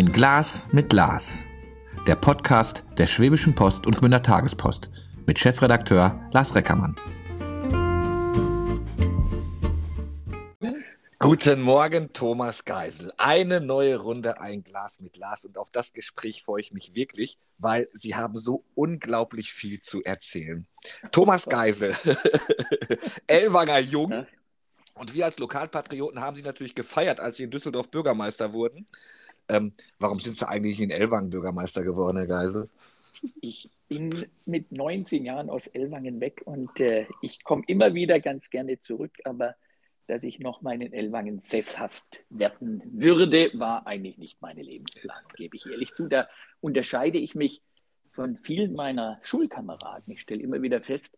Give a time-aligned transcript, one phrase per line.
[0.00, 1.44] Ein Glas mit Lars.
[2.06, 4.88] Der Podcast der Schwäbischen Post und Gmünder Tagespost
[5.26, 6.96] mit Chefredakteur Lars Reckermann.
[11.18, 13.12] Guten Morgen, Thomas Geisel.
[13.18, 17.36] Eine neue Runde Ein Glas mit Lars und auf das Gespräch freue ich mich wirklich,
[17.58, 20.66] weil Sie haben so unglaublich viel zu erzählen.
[21.12, 21.94] Thomas Geisel,
[23.26, 24.24] Elwanger Jung,
[25.00, 28.84] und wir als Lokalpatrioten haben Sie natürlich gefeiert, als Sie in Düsseldorf Bürgermeister wurden.
[29.50, 32.68] Ähm, warum sind Sie eigentlich in Elwangen Bürgermeister geworden, Herr Geisel?
[33.40, 38.48] Ich bin mit 19 Jahren aus Elwangen weg und äh, ich komme immer wieder ganz
[38.50, 39.56] gerne zurück, aber
[40.06, 45.56] dass ich noch mal in Elwangen sesshaft werden würde, war eigentlich nicht meine Lebensplanung, gebe
[45.56, 46.08] ich ehrlich zu.
[46.08, 46.28] Da
[46.60, 47.62] unterscheide ich mich
[48.12, 50.12] von vielen meiner Schulkameraden.
[50.12, 51.16] Ich stelle immer wieder fest,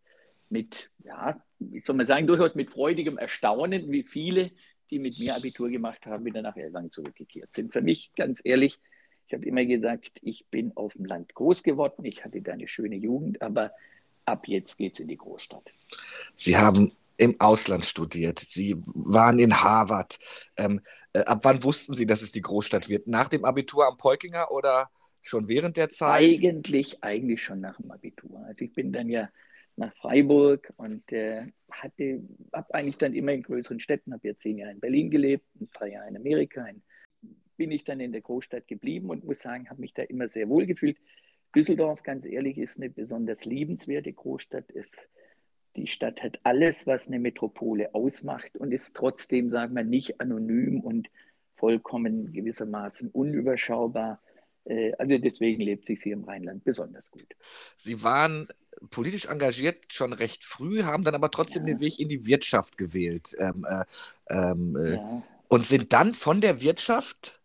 [0.48, 4.50] mit, ja, wie soll man sagen, durchaus mit freudigem Erstaunen, wie viele,
[4.92, 7.72] die mit mir Abitur gemacht haben, wieder nach Elwangen zurückgekehrt sind.
[7.72, 8.78] Für mich, ganz ehrlich,
[9.26, 12.68] ich habe immer gesagt, ich bin auf dem Land groß geworden, ich hatte da eine
[12.68, 13.72] schöne Jugend, aber
[14.26, 15.72] ab jetzt geht es in die Großstadt.
[16.36, 18.38] Sie haben im Ausland studiert.
[18.38, 20.18] Sie waren in Harvard.
[20.56, 20.80] Ähm,
[21.14, 23.06] äh, ab wann wussten Sie, dass es die Großstadt wird?
[23.06, 24.90] Nach dem Abitur am Polkinger oder
[25.22, 26.20] schon während der Zeit?
[26.20, 28.44] Eigentlich, eigentlich schon nach dem Abitur.
[28.46, 29.30] Also ich bin dann ja
[29.76, 34.58] nach Freiburg und äh, hatte, habe eigentlich dann immer in größeren Städten, habe ja zehn
[34.58, 36.66] Jahre in Berlin gelebt, ein paar Jahre in Amerika.
[36.66, 36.82] In,
[37.56, 40.48] bin ich dann in der Großstadt geblieben und muss sagen, habe mich da immer sehr
[40.48, 40.98] wohl gefühlt.
[41.54, 44.70] Düsseldorf, ganz ehrlich, ist eine besonders liebenswerte Großstadt.
[44.70, 45.08] Ist,
[45.76, 50.80] die Stadt hat alles, was eine Metropole ausmacht und ist trotzdem, sagen wir, nicht anonym
[50.80, 51.08] und
[51.56, 54.20] vollkommen gewissermaßen unüberschaubar.
[54.64, 57.28] Äh, also deswegen lebt sich hier im Rheinland besonders gut.
[57.76, 58.48] Sie waren
[58.90, 61.74] politisch engagiert schon recht früh, haben dann aber trotzdem ja.
[61.74, 63.84] den Weg in die Wirtschaft gewählt ähm, äh,
[64.28, 65.22] ähm, äh, ja.
[65.48, 67.40] und sind dann von der Wirtschaft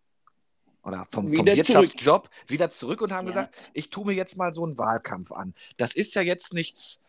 [0.84, 2.50] oder vom, vom Wirtschaftsjob zurück.
[2.50, 3.34] wieder zurück und haben ja.
[3.34, 5.54] gesagt, ich tue mir jetzt mal so einen Wahlkampf an.
[5.76, 7.02] Das ist ja jetzt nichts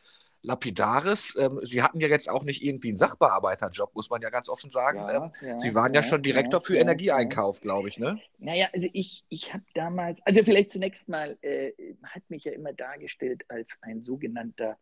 [0.43, 1.37] Lapidares.
[1.39, 4.71] Ähm, Sie hatten ja jetzt auch nicht irgendwie einen Sachbearbeiterjob, muss man ja ganz offen
[4.71, 4.99] sagen.
[4.99, 8.21] Ja, ähm, ja, Sie waren ja, ja schon Direktor für Energieeinkauf, glaube ich, ne?
[8.39, 11.73] Naja, also ich, ich habe damals, also vielleicht zunächst mal, äh,
[12.03, 14.79] hat mich ja immer dargestellt als ein sogenannter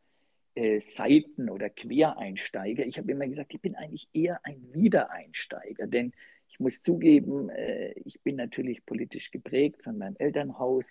[0.54, 2.84] äh, Seiten- oder Quereinsteiger.
[2.86, 6.12] Ich habe immer gesagt, ich bin eigentlich eher ein Wiedereinsteiger, denn
[6.48, 10.86] ich muss zugeben, äh, ich bin natürlich politisch geprägt von meinem Elternhaus.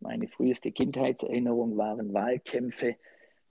[0.00, 2.96] Meine früheste Kindheitserinnerung waren Wahlkämpfe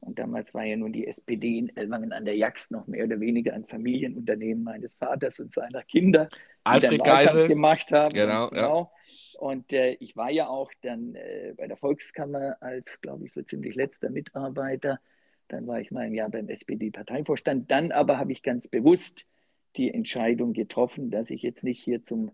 [0.01, 3.19] und damals war ja nun die SPD in Elwangen an der Jax noch mehr oder
[3.19, 6.29] weniger ein Familienunternehmen meines Vaters und seiner Kinder,
[6.63, 8.13] Alfred die dann Geisel gemacht haben.
[8.13, 8.91] Genau, und, genau.
[9.03, 9.39] Ja.
[9.39, 13.41] und äh, ich war ja auch dann äh, bei der Volkskammer als, glaube ich, so
[13.41, 14.99] ziemlich letzter Mitarbeiter.
[15.49, 17.69] Dann war ich mal ein Jahr beim SPD-Parteivorstand.
[17.69, 19.25] Dann aber habe ich ganz bewusst
[19.75, 22.31] die Entscheidung getroffen, dass ich jetzt nicht hier zum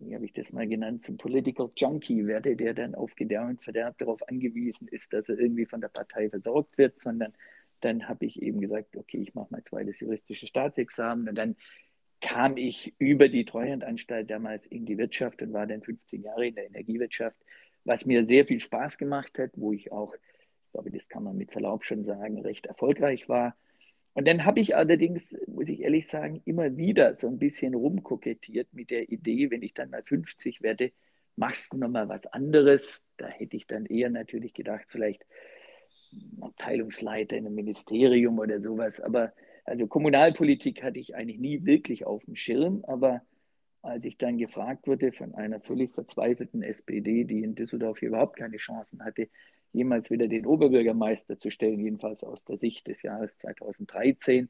[0.00, 3.62] wie habe ich das mal genannt, zum Political Junkie werde, der dann auf Gedeih und
[3.62, 7.32] Verderb darauf angewiesen ist, dass er irgendwie von der Partei versorgt wird, sondern
[7.80, 11.28] dann habe ich eben gesagt, okay, ich mache mein zweites juristisches Staatsexamen.
[11.28, 11.56] Und dann
[12.20, 16.54] kam ich über die Treuhandanstalt damals in die Wirtschaft und war dann 15 Jahre in
[16.54, 17.36] der Energiewirtschaft,
[17.84, 21.36] was mir sehr viel Spaß gemacht hat, wo ich auch, ich glaube, das kann man
[21.36, 23.56] mit Verlaub schon sagen, recht erfolgreich war
[24.18, 28.66] und dann habe ich allerdings, muss ich ehrlich sagen, immer wieder so ein bisschen rumkokettiert
[28.72, 30.90] mit der Idee, wenn ich dann mal 50 werde,
[31.36, 33.00] machst du nochmal was anderes.
[33.16, 35.24] Da hätte ich dann eher natürlich gedacht, vielleicht
[36.40, 38.98] Abteilungsleiter in einem Ministerium oder sowas.
[38.98, 39.32] Aber
[39.64, 42.84] also Kommunalpolitik hatte ich eigentlich nie wirklich auf dem Schirm.
[42.88, 43.22] Aber
[43.82, 48.56] als ich dann gefragt wurde von einer völlig verzweifelten SPD, die in Düsseldorf überhaupt keine
[48.56, 49.28] Chancen hatte,
[49.72, 54.48] jemals wieder den Oberbürgermeister zu stellen, jedenfalls aus der Sicht des Jahres 2013.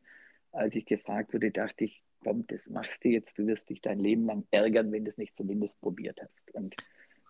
[0.53, 3.99] Als ich gefragt wurde, dachte ich, komm, das machst du jetzt, du wirst dich dein
[3.99, 6.55] Leben lang ärgern, wenn du es nicht zumindest probiert hast.
[6.55, 6.77] Und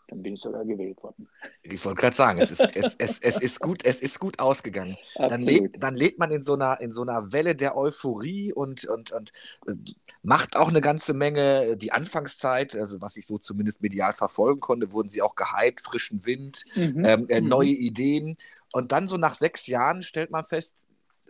[0.09, 1.29] dann bin ich sogar gewählt worden.
[1.63, 4.97] Ich wollte gerade sagen, es ist, es, es, es, ist gut, es ist gut ausgegangen.
[5.15, 8.87] Dann lebt, dann lebt man in so, einer, in so einer Welle der Euphorie und,
[8.87, 9.33] und, und
[9.67, 9.75] äh,
[10.23, 11.77] macht auch eine ganze Menge.
[11.77, 16.25] Die Anfangszeit, also was ich so zumindest medial verfolgen konnte, wurden sie auch gehypt, frischen
[16.25, 17.05] Wind, mhm.
[17.05, 17.49] ähm, äh, mhm.
[17.49, 18.37] neue Ideen.
[18.73, 20.79] Und dann so nach sechs Jahren stellt man fest,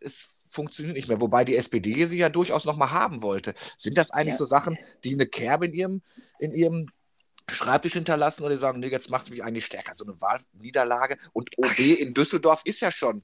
[0.01, 1.21] es funktioniert nicht mehr.
[1.21, 3.55] Wobei die SPD sie ja durchaus noch mal haben wollte.
[3.77, 4.39] Sind das eigentlich ja.
[4.39, 6.03] so Sachen, die eine Kerbe in ihrem,
[6.39, 6.91] in ihrem
[7.49, 9.95] Schreibtisch hinterlassen oder die sagen, nee, jetzt macht es mich eigentlich stärker.
[9.95, 13.23] So eine Wahlniederlage und OB in Düsseldorf ist ja schon.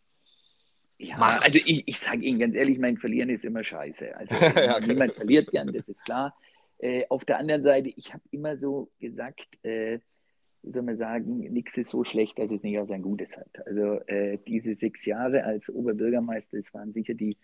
[0.99, 1.45] Ja, Macht.
[1.45, 4.17] also ich, ich sage Ihnen ganz ehrlich, mein Verlieren ist immer scheiße.
[4.17, 4.87] Also ja, okay.
[4.87, 6.37] niemand verliert gern, das ist klar.
[6.79, 9.99] Äh, auf der anderen Seite, ich habe immer so gesagt, äh,
[10.63, 13.67] wie soll man sagen, nichts ist so schlecht, dass es nicht auch sein Gutes hat.
[13.67, 17.37] Also äh, diese sechs Jahre als Oberbürgermeister, das waren sicher die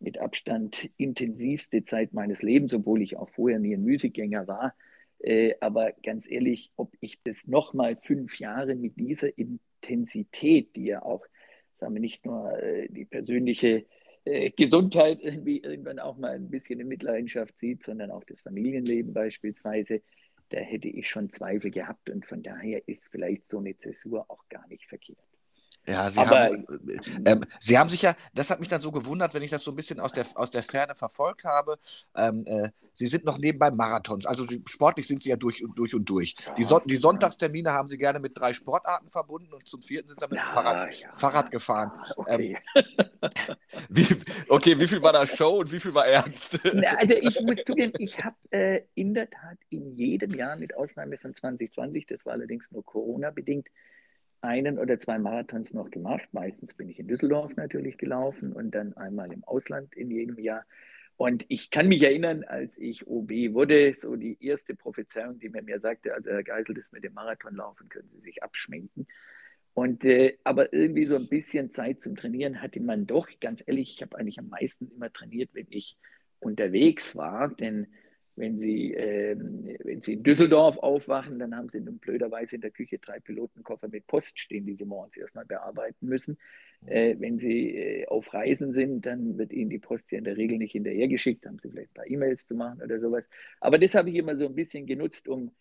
[0.00, 4.74] mit Abstand intensivste Zeit meines Lebens, obwohl ich auch vorher nie ein Musikgänger war.
[5.20, 11.02] Äh, aber ganz ehrlich, ob ich das nochmal fünf Jahre mit dieser Intensität, die ja
[11.02, 11.24] auch,
[11.76, 13.86] sagen wir nicht nur äh, die persönliche
[14.24, 19.12] äh, Gesundheit irgendwie irgendwann auch mal ein bisschen in Mitleidenschaft zieht, sondern auch das Familienleben
[19.12, 20.02] beispielsweise,
[20.50, 24.48] da hätte ich schon Zweifel gehabt und von daher ist vielleicht so eine Zäsur auch
[24.48, 25.27] gar nicht verkehrt.
[25.86, 26.66] Ja, Sie, Aber, haben,
[27.24, 29.64] äh, äh, Sie haben sich ja, das hat mich dann so gewundert, wenn ich das
[29.64, 31.78] so ein bisschen aus der, aus der Ferne verfolgt habe.
[32.14, 35.94] Ähm, äh, Sie sind noch nebenbei Marathons, also sportlich sind Sie ja durch und durch
[35.94, 36.34] und durch.
[36.56, 40.20] Die, so die Sonntagstermine haben Sie gerne mit drei Sportarten verbunden und zum vierten sind
[40.20, 41.92] Sie mit dem ja, Fahrrad, ja, Fahrrad, gefahren.
[42.16, 42.58] Okay.
[42.74, 42.84] Ähm,
[43.88, 44.06] wie,
[44.48, 46.60] okay, wie viel war da Show und wie viel war ernst?
[46.74, 50.76] Na, also ich muss zugeben, ich habe äh, in der Tat in jedem Jahr, mit
[50.76, 53.68] Ausnahme von 2020, das war allerdings nur Corona-bedingt,
[54.40, 56.28] einen oder zwei Marathons noch gemacht.
[56.32, 60.64] Meistens bin ich in Düsseldorf natürlich gelaufen und dann einmal im Ausland in jedem Jahr.
[61.16, 65.62] Und ich kann mich erinnern, als ich OB wurde, so die erste Prophezeiung, die mir,
[65.62, 69.08] mir sagte, also Herr Geisel, das mit dem Marathonlaufen können Sie sich abschminken.
[69.74, 73.28] Und äh, aber irgendwie so ein bisschen Zeit zum Trainieren hatte man doch.
[73.40, 75.96] Ganz ehrlich, ich habe eigentlich am meisten immer trainiert, wenn ich
[76.40, 77.88] unterwegs war, denn
[78.38, 79.36] wenn Sie, äh,
[79.84, 83.88] wenn Sie in Düsseldorf aufwachen, dann haben Sie nun blöderweise in der Küche drei Pilotenkoffer
[83.88, 86.38] mit Post stehen, die Sie morgens erstmal bearbeiten müssen.
[86.86, 90.36] Äh, wenn Sie äh, auf Reisen sind, dann wird Ihnen die Post ja in der
[90.36, 93.24] Regel nicht hinterhergeschickt, haben Sie vielleicht ein paar E-Mails zu machen oder sowas.
[93.60, 95.52] Aber das habe ich immer so ein bisschen genutzt, um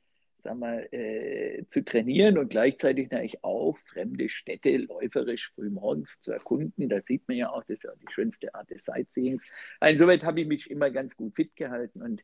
[0.44, 6.90] sag mal, äh, zu trainieren und gleichzeitig natürlich auch fremde Städte läuferisch frühmorgens zu erkunden.
[6.90, 9.44] Da sieht man ja auch, das ist ja die schönste Art des Sightseeings.
[9.82, 12.24] Insoweit habe ich mich immer ganz gut fit gehalten und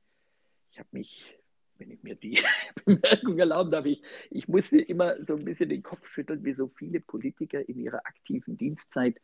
[0.73, 1.39] ich habe mich,
[1.77, 2.39] wenn ich mir die
[2.85, 6.67] Bemerkung erlauben darf, ich, ich musste immer so ein bisschen den Kopf schütteln, wie so
[6.67, 9.21] viele Politiker in ihrer aktiven Dienstzeit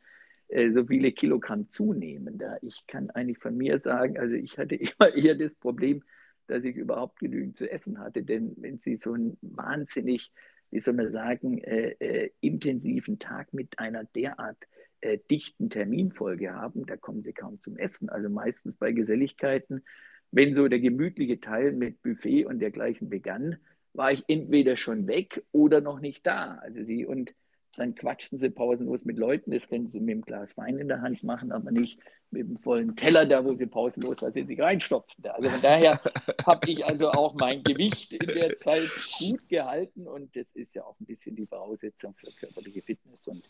[0.50, 2.38] äh, so viele Kilogramm zunehmen.
[2.38, 6.04] Da ich kann eigentlich von mir sagen, also ich hatte immer eher das Problem,
[6.46, 8.22] dass ich überhaupt genügend zu essen hatte.
[8.22, 10.32] Denn wenn Sie so einen wahnsinnig,
[10.70, 14.58] wie soll man sagen, äh, äh, intensiven Tag mit einer derart
[15.02, 18.10] äh, dichten Terminfolge haben, da kommen Sie kaum zum Essen.
[18.10, 19.84] Also meistens bei Geselligkeiten
[20.32, 23.58] wenn so der gemütliche Teil mit Buffet und dergleichen begann,
[23.94, 26.60] war ich entweder schon weg oder noch nicht da.
[26.62, 27.34] Also sie und
[27.76, 29.52] dann quatschten sie pausenlos mit Leuten.
[29.52, 32.00] Das können sie mit einem Glas Wein in der Hand machen, aber nicht
[32.32, 35.26] mit einem vollen Teller, da wo sie pausenlos was in sich reinstopfen.
[35.26, 36.00] Also von daher
[36.46, 38.90] habe ich also auch mein Gewicht in der Zeit
[39.20, 43.28] gut gehalten und das ist ja auch ein bisschen die Voraussetzung für körperliche Fitness.
[43.28, 43.44] Und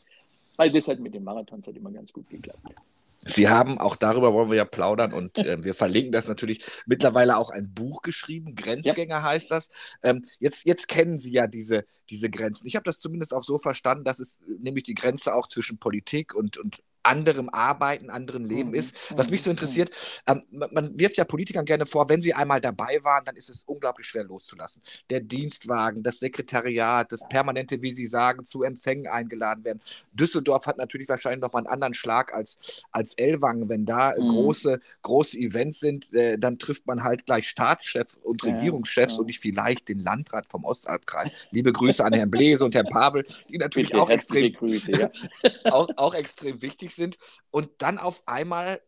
[0.57, 2.73] all das hat mit den Marathons hat immer ganz gut geklappt.
[3.19, 7.37] Sie haben, auch darüber wollen wir ja plaudern und äh, wir verlinken das natürlich, mittlerweile
[7.37, 9.23] auch ein Buch geschrieben, Grenzgänger ja.
[9.23, 9.69] heißt das.
[10.03, 12.67] Ähm, jetzt, jetzt kennen Sie ja diese, diese Grenzen.
[12.67, 16.33] Ich habe das zumindest auch so verstanden, dass es nämlich die Grenze auch zwischen Politik
[16.33, 18.75] und, und anderem Arbeiten, anderen Leben mhm.
[18.75, 19.17] ist.
[19.17, 19.57] Was mich so mhm.
[19.57, 19.91] interessiert,
[20.27, 23.63] ähm, man wirft ja Politikern gerne vor, wenn sie einmal dabei waren, dann ist es
[23.63, 24.81] unglaublich schwer loszulassen.
[25.09, 29.81] Der Dienstwagen, das Sekretariat, das permanente, wie Sie sagen, zu Empfängen eingeladen werden.
[30.13, 33.69] Düsseldorf hat natürlich wahrscheinlich noch mal einen anderen Schlag als, als Ellwangen.
[33.69, 34.29] Wenn da mhm.
[34.29, 39.19] große, große Events sind, äh, dann trifft man halt gleich Staatschefs und ja, Regierungschefs ja.
[39.19, 41.29] und nicht vielleicht den Landrat vom Ostalbkreis.
[41.51, 45.09] Liebe Grüße an Herrn Blese und Herrn Pavel, die natürlich auch extrem, Grüße, ja.
[45.71, 47.17] auch, auch extrem wichtig tätig sind.
[47.51, 48.81] Und dann auf einmal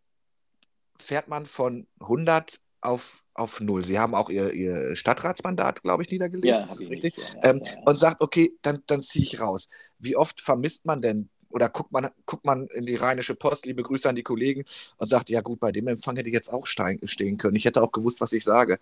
[1.00, 3.84] fährt man von 100 auf, auf null.
[3.84, 6.46] Sie haben auch ihr, ihr Stadtratsmandat, glaube ich, niedergelegt.
[6.46, 7.16] Ja, das ist richtig.
[7.18, 9.70] Ja, ähm, ja, und sagt, okay, dann, dann ziehe ich raus.
[10.00, 13.84] Wie oft vermisst man denn oder guckt man, guckt man in die Rheinische Post, liebe
[13.84, 14.64] Grüße an die Kollegen,
[14.98, 17.56] und sagt, ja gut, bei dem Empfang hätte ich jetzt auch stehen können.
[17.56, 18.80] Ich hätte auch gewusst, was ich sage.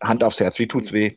[0.00, 1.16] Hand aufs Herz, wie tut's weh?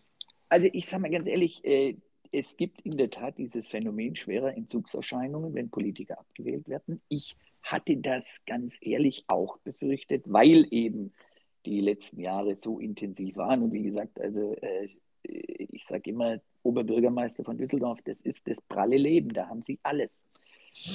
[0.50, 1.96] Also ich sage mal ganz ehrlich, äh,
[2.32, 7.02] es gibt in der Tat dieses Phänomen schwerer Entzugserscheinungen, wenn Politiker abgewählt werden.
[7.10, 11.14] Ich hatte das ganz ehrlich auch befürchtet, weil eben
[11.66, 13.62] die letzten Jahre so intensiv waren.
[13.64, 14.88] Und wie gesagt, also äh,
[15.24, 20.12] ich sage immer, Oberbürgermeister von Düsseldorf, das ist das pralle Leben, da haben sie alles.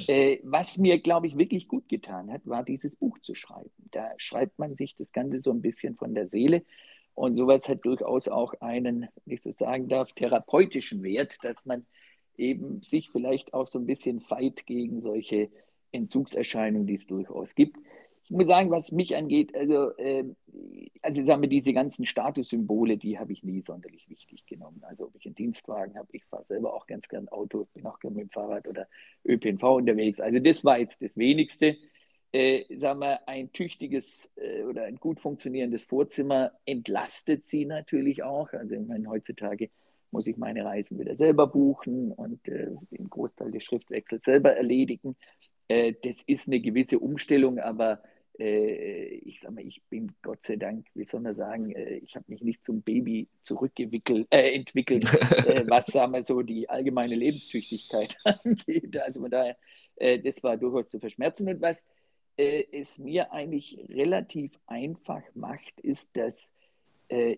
[0.08, 3.70] Äh, was mir, glaube ich, wirklich gut getan hat, war dieses Buch zu schreiben.
[3.90, 6.64] Da schreibt man sich das Ganze so ein bisschen von der Seele.
[7.16, 11.86] Und sowas hat durchaus auch einen, wenn ich so sagen darf, therapeutischen Wert, dass man
[12.36, 15.48] eben sich vielleicht auch so ein bisschen feit gegen solche
[15.92, 17.78] Entzugserscheinungen, die es durchaus gibt.
[18.24, 20.24] Ich muss sagen, was mich angeht, also, äh,
[21.00, 24.82] also sagen wir, diese ganzen Statussymbole, die habe ich nie sonderlich wichtig genommen.
[24.82, 27.98] Also ob ich einen Dienstwagen habe, ich fahre selber auch ganz gern Auto, bin auch
[27.98, 28.88] gern mit dem Fahrrad oder
[29.24, 30.20] ÖPNV unterwegs.
[30.20, 31.78] Also das war jetzt das Wenigste
[32.36, 38.52] äh, sagen wir, ein tüchtiges äh, oder ein gut funktionierendes Vorzimmer entlastet sie natürlich auch.
[38.52, 39.70] Also ich meine, heutzutage
[40.10, 45.16] muss ich meine Reisen wieder selber buchen und äh, den Großteil des Schriftwechsels selber erledigen.
[45.68, 48.02] Äh, das ist eine gewisse Umstellung, aber
[48.38, 52.16] äh, ich sag mal, ich bin Gott sei Dank, wie soll man sagen, äh, ich
[52.16, 55.04] habe mich nicht zum Baby zurückentwickelt, äh, entwickelt,
[55.70, 58.94] was sagen wir so die allgemeine Lebenstüchtigkeit angeht.
[58.98, 59.56] Also von daher,
[60.22, 61.48] das war durchaus zu verschmerzen.
[61.48, 61.82] Und was
[62.36, 66.36] äh, es mir eigentlich relativ einfach macht, ist, dass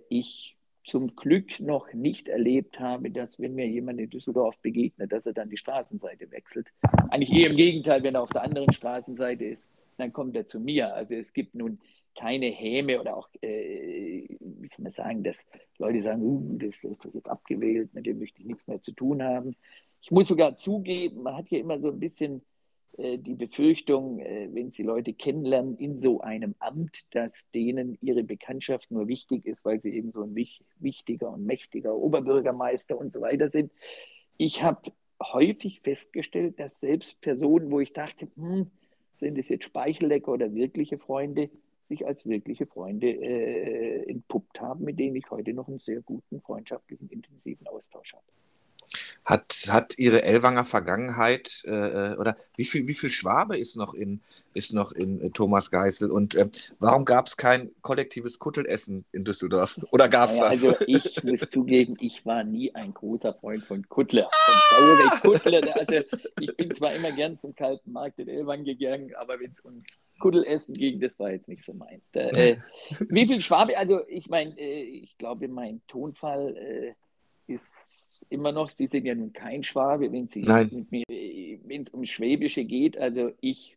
[0.09, 0.57] ich
[0.89, 5.35] zum Glück noch nicht erlebt habe, dass wenn mir jemand in Düsseldorf begegnet, dass er
[5.35, 6.69] dann die Straßenseite wechselt.
[7.11, 10.59] Eigentlich eher im Gegenteil, wenn er auf der anderen Straßenseite ist, dann kommt er zu
[10.59, 10.95] mir.
[10.95, 11.79] Also es gibt nun
[12.19, 15.37] keine Häme oder auch, äh, wie soll man sagen, dass
[15.79, 18.93] Leute sagen, uh, das ist doch jetzt abgewählt, mit dem möchte ich nichts mehr zu
[18.93, 19.55] tun haben.
[20.01, 22.43] Ich muss sogar zugeben, man hat hier immer so ein bisschen
[22.99, 28.25] äh, die Befürchtung, äh, wenn sie Leute kennenlernen in so einem Amt, dass denen ihre
[28.25, 33.13] Bekanntschaft nur wichtig ist, weil sie eben so ein wich wichtiger und mächtiger Oberbürgermeister und
[33.13, 33.73] so weiter sind.
[34.37, 38.71] Ich habe häufig festgestellt, dass selbst Personen, wo ich dachte, hm,
[39.21, 41.51] sind es jetzt Speichellecker oder wirkliche Freunde,
[41.89, 46.41] sich als wirkliche Freunde äh, entpuppt haben, mit denen ich heute noch einen sehr guten,
[46.41, 48.25] freundschaftlichen, intensiven Austausch habe.
[49.29, 54.23] Hat, hat Ihre Elwanger Vergangenheit äh, oder wie viel, wie viel Schwabe ist noch in,
[54.55, 56.49] ist noch in äh, Thomas Geißel und äh,
[56.81, 59.79] warum gab es kein kollektives Kuttelessen in Düsseldorf?
[59.93, 60.65] Oder gab es naja, das?
[60.65, 64.31] Also ich muss zugeben, ich war nie ein großer Freund von Kuttler.
[64.47, 65.79] Von saure Kuttler.
[65.79, 66.01] Also
[66.41, 69.89] ich bin zwar immer gern zum kalten Markt in Elwang gegangen, aber wenn es ums
[70.21, 72.03] Kuttelessen ging, das war jetzt nicht so meins.
[72.13, 72.57] Äh,
[73.11, 73.77] wie viel Schwabe?
[73.77, 76.95] Also ich meine, äh, ich glaube, mein Tonfall äh,
[77.53, 77.88] ist
[78.29, 80.69] immer noch, Sie sind ja nun kein Schwabe, wenn Sie Nein.
[80.73, 82.99] mit mir, wenn es um Schwäbische geht.
[82.99, 83.77] Also ich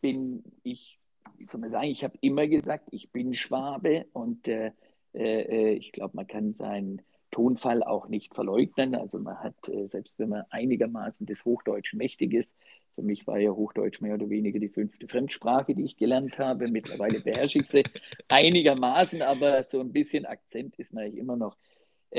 [0.00, 0.98] bin, ich,
[1.36, 4.72] wie soll man sagen, ich habe immer gesagt, ich bin Schwabe und äh,
[5.14, 8.94] äh, ich glaube, man kann seinen Tonfall auch nicht verleugnen.
[8.94, 12.56] Also man hat, äh, selbst wenn man einigermaßen des Hochdeutschen mächtig ist,
[12.94, 16.66] für mich war ja Hochdeutsch mehr oder weniger die fünfte Fremdsprache, die ich gelernt habe.
[16.68, 17.84] Mittlerweile beherrsche ich sie
[18.28, 21.56] einigermaßen, aber so ein bisschen Akzent ist natürlich immer noch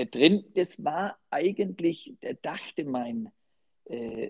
[0.05, 0.45] drin.
[0.55, 3.31] Das war eigentlich, der dachte mein,
[3.89, 4.25] äh,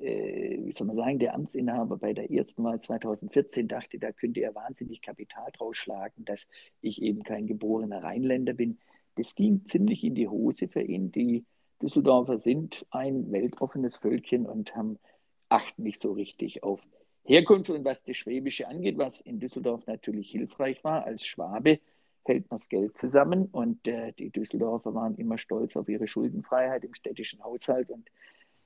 [0.56, 4.42] äh, wie soll man sagen, der Amtsinhaber bei der ersten Wahl 2014 dachte, da könnte
[4.42, 6.48] er wahnsinnig Kapital draus schlagen, dass
[6.82, 8.78] ich eben kein geborener Rheinländer bin.
[9.16, 11.12] Das ging ziemlich in die Hose für ihn.
[11.12, 11.44] Die
[11.82, 15.00] Düsseldorfer sind ein weltoffenes Völkchen und haben,
[15.50, 16.82] achten nicht so richtig auf
[17.24, 21.80] Herkunft und was das Schwäbische angeht, was in Düsseldorf natürlich hilfreich war als Schwabe,
[22.28, 23.46] hält man das Geld zusammen.
[23.52, 27.90] Und äh, die Düsseldorfer waren immer stolz auf ihre Schuldenfreiheit im städtischen Haushalt.
[27.90, 28.10] Und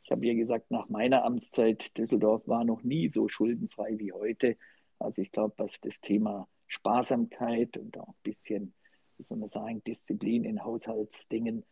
[0.03, 4.57] ich habe ja gesagt, nach meiner Amtszeit, Düsseldorf war noch nie so schuldenfrei wie heute.
[4.99, 8.73] Also ich glaube, was das Thema Sparsamkeit und auch ein bisschen,
[9.17, 11.63] wie soll man sagen, Disziplin in Haushaltsdingen,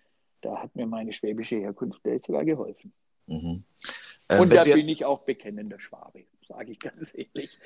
[0.41, 2.93] da hat mir meine schwäbische Herkunft sogar geholfen.
[3.27, 3.63] Mhm.
[4.29, 7.58] Ähm, und da bin ich auch bekennender Schwabe sage ich ganz ehrlich.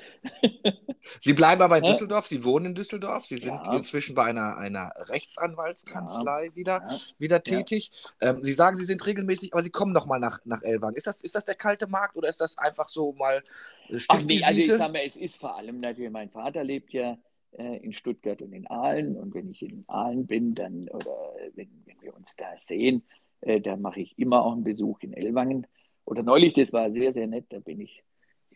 [1.20, 3.74] Sie bleiben aber in Düsseldorf, Sie wohnen in Düsseldorf, Sie sind ja.
[3.74, 6.56] inzwischen bei einer, einer Rechtsanwaltskanzlei ja.
[6.56, 6.96] wieder, ja.
[7.18, 7.90] wieder tätig.
[8.20, 10.94] Ähm, Sie sagen, Sie sind regelmäßig, aber Sie kommen noch mal nach, nach Elwang.
[10.94, 13.42] Ist das, ist das der kalte Markt oder ist das einfach so mal
[13.88, 16.92] äh, Ach nee, also ich sage mal, es ist vor allem natürlich, mein Vater lebt
[16.92, 17.16] ja
[17.52, 21.70] äh, in Stuttgart und in Aalen und wenn ich in Aalen bin, dann oder wenn,
[21.86, 23.02] wenn wir uns da sehen,
[23.40, 25.66] äh, dann mache ich immer auch einen Besuch in Elwangen.
[26.04, 28.02] Oder neulich, das war sehr, sehr nett, da bin ich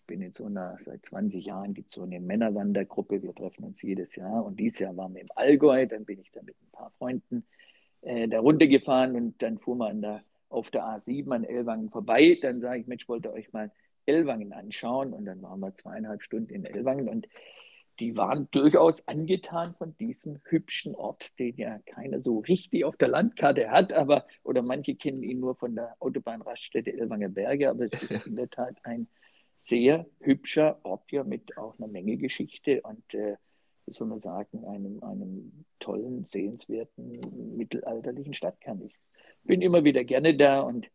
[0.09, 3.81] bin in so einer, seit 20 Jahren gibt es so eine Männerwandergruppe, wir treffen uns
[3.81, 6.71] jedes Jahr und dieses Jahr waren wir im Allgäu, dann bin ich da mit ein
[6.73, 7.45] paar Freunden
[8.03, 12.39] äh, da runtergefahren und dann fuhr man da auf der A7 an Ellwangen vorbei.
[12.41, 13.71] Dann sage ich, Mensch, wollt ihr euch mal
[14.07, 15.13] Ellwangen anschauen?
[15.13, 17.29] Und dann waren wir zweieinhalb Stunden in Ellwangen und
[18.01, 23.09] die waren durchaus angetan von diesem hübschen Ort, den ja keiner so richtig auf der
[23.09, 28.05] Landkarte hat, aber oder manche kennen ihn nur von der Autobahnraststätte Ellwanger Berge, aber es
[28.05, 29.09] ist in der Tat ein
[29.69, 33.37] sehr hübscher Ort ja mit auch einer Menge Geschichte und äh,
[33.87, 38.83] wie soll man sagen, einem, einem tollen, sehenswerten mittelalterlichen Stadtkern.
[38.83, 38.95] Ich
[39.45, 40.89] bin immer wieder gerne da und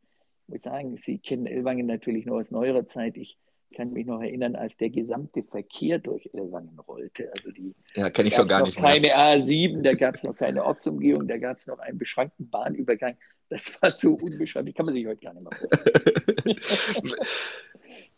[0.47, 3.17] muss sagen, Sie kennen Elwangen natürlich nur aus neuerer Zeit.
[3.17, 3.37] Ich
[3.75, 7.29] kann mich noch erinnern, als der gesamte Verkehr durch Elwangen rollte.
[7.35, 8.91] Also die, ja, kenne ich schon gar nicht mehr.
[8.91, 13.17] Keine A7, da gab es noch keine Ortsumgehung, da gab es noch einen beschränkten Bahnübergang.
[13.49, 17.15] Das war so unbeschreiblich, kann man sich heute gar nicht mehr vorstellen.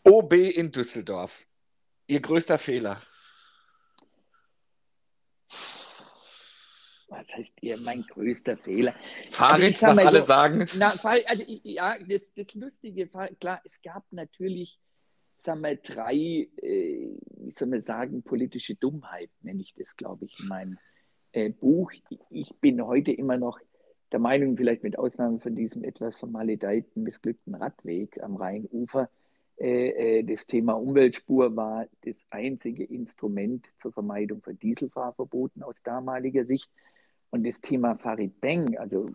[0.06, 1.48] OB in Düsseldorf.
[2.06, 3.02] Ihr größter Fehler?
[7.08, 8.94] Was heißt ihr, mein größter Fehler?
[9.26, 10.66] Fahrrad, also was alle so, sagen.
[10.78, 13.08] Na, also, ja, das, das Lustige,
[13.40, 14.78] klar, es gab natürlich,
[15.40, 20.38] sagen wir, drei, äh, wie soll man sagen, politische Dummheit, nenne ich das, glaube ich,
[20.38, 20.78] in meinem
[21.32, 21.90] äh, Buch.
[22.30, 23.58] Ich bin heute immer noch
[24.12, 29.10] der Meinung, vielleicht mit Ausnahme von diesem etwas vermaledeiten, missglückten Radweg am Rheinufer,
[29.58, 36.70] das Thema Umweltspur war das einzige Instrument zur Vermeidung von Dieselfahrverboten aus damaliger Sicht.
[37.30, 39.08] Und das Thema Farid Beng, also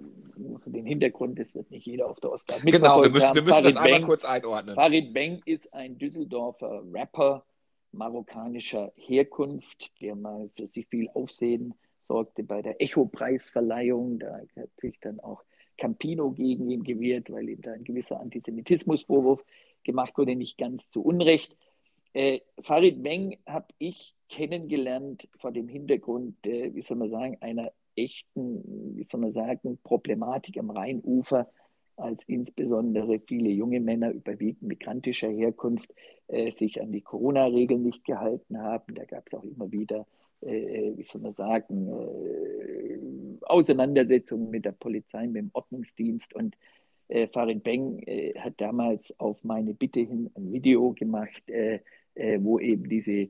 [0.65, 3.77] den Hintergrund, das wird nicht jeder auf der Ostkarte Genau, wir müssen, wir müssen das
[3.77, 4.75] einmal Beng, kurz einordnen.
[4.75, 7.45] Farid Beng ist ein Düsseldorfer Rapper
[7.93, 11.73] marokkanischer Herkunft, der mal für sich viel Aufsehen
[12.07, 14.19] sorgte bei der Echo-Preisverleihung.
[14.19, 15.43] Da hat sich dann auch
[15.77, 19.43] Campino gegen ihn gewehrt, weil ihm da ein gewisser Antisemitismusvorwurf
[19.83, 21.55] gemacht wurde, nicht ganz zu Unrecht.
[22.13, 27.71] Äh, Farid Meng habe ich kennengelernt vor dem Hintergrund, äh, wie soll man sagen, einer
[27.95, 31.47] echten, wie soll man sagen, Problematik am Rheinufer,
[31.97, 35.93] als insbesondere viele junge Männer überwiegend migrantischer Herkunft
[36.27, 38.95] äh, sich an die Corona-Regeln nicht gehalten haben.
[38.95, 40.07] Da gab es auch immer wieder,
[40.41, 46.55] äh, äh, wie soll man sagen, äh, Auseinandersetzungen mit der Polizei, mit dem Ordnungsdienst und
[47.11, 51.79] äh, Farid Beng äh, hat damals auf meine Bitte hin ein Video gemacht, äh,
[52.15, 53.29] äh, wo eben diese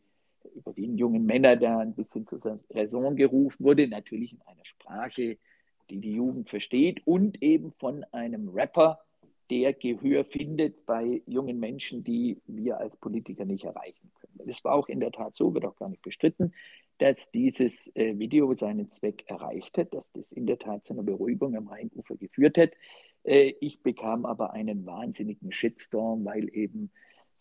[0.55, 5.37] überwiegend jungen Männer da ein bisschen zur Raison gerufen wurde, natürlich in einer Sprache,
[5.89, 8.99] die die Jugend versteht und eben von einem Rapper,
[9.49, 14.47] der Gehör findet bei jungen Menschen, die wir als Politiker nicht erreichen können.
[14.47, 16.53] Das war auch in der Tat so, wird auch gar nicht bestritten,
[16.97, 21.03] dass dieses äh, Video seinen Zweck erreicht hat, dass das in der Tat zu einer
[21.03, 22.71] Beruhigung am Rheinufer geführt hat.
[23.23, 26.91] Äh, ich bekam aber einen wahnsinnigen Shitstorm, weil eben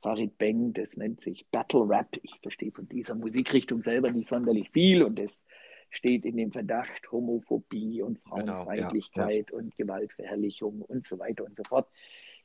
[0.02, 2.18] Farid Beng, das nennt sich Battle Rap.
[2.22, 5.42] Ich verstehe von dieser Musikrichtung selber nicht sonderlich viel und es
[5.90, 9.58] steht in dem Verdacht Homophobie und Frauenfeindlichkeit genau, ja, ja.
[9.58, 11.88] und Gewaltverherrlichung und so weiter und so fort.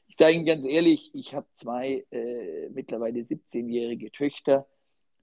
[0.07, 4.67] Ich sage Ihnen ganz ehrlich, ich habe zwei äh, mittlerweile 17-jährige Töchter,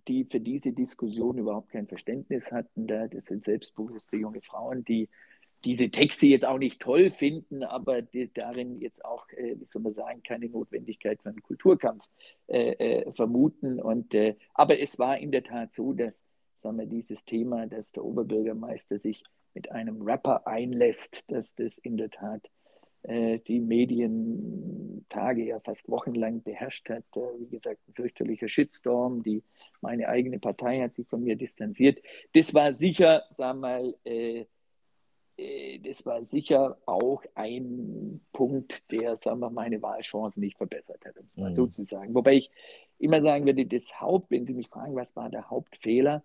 [0.09, 2.87] die für diese Diskussion überhaupt kein Verständnis hatten.
[2.87, 5.09] Das sind selbstbewusste junge Frauen, die
[5.65, 9.83] diese Texte jetzt auch nicht toll finden, aber die, darin jetzt auch, äh, wie soll
[9.83, 12.05] man sagen, keine Notwendigkeit für einen Kulturkampf
[12.49, 13.81] äh, äh, vermuten.
[13.81, 16.21] Und, äh, aber es war in der Tat so, dass
[16.63, 21.97] sagen wir, dieses Thema, dass der Oberbürgermeister sich mit einem Rapper einlässt, dass das in
[21.97, 22.49] der Tat
[23.03, 27.05] äh, die Medien Tage, ja fast wochenlang beherrscht hat.
[27.17, 29.23] Äh, wie gesagt, ein fürchterlicher Shitstorm.
[29.23, 29.43] Die,
[29.81, 32.01] meine eigene Partei hat sich von mir distanziert.
[32.35, 34.47] Das war sicher, sagen wir mal,
[35.37, 41.27] das war sicher auch ein Punkt, der, sagen wir, meine Wahlchancen nicht verbessert hat, um
[41.27, 41.55] es mal mhm.
[41.55, 42.15] so zu sagen.
[42.15, 42.51] Wobei ich
[42.99, 46.23] immer sagen würde, das Haupt, wenn Sie mich fragen, was war der Hauptfehler,